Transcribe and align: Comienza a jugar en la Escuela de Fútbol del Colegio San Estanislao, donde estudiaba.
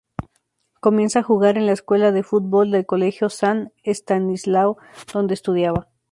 Comienza 0.79 1.19
a 1.19 1.23
jugar 1.23 1.59
en 1.59 1.67
la 1.67 1.73
Escuela 1.73 2.11
de 2.11 2.23
Fútbol 2.23 2.71
del 2.71 2.87
Colegio 2.87 3.29
San 3.29 3.71
Estanislao, 3.83 4.77
donde 5.13 5.35
estudiaba. 5.35 5.89